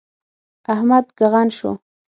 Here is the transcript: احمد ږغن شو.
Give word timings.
احمد 0.73 1.05
ږغن 1.17 1.47
شو. 1.57 1.71